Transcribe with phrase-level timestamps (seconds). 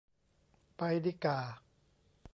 [0.77, 1.39] ไปดีก่า